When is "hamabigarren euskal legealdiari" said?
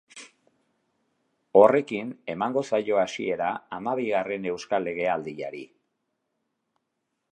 3.77-5.63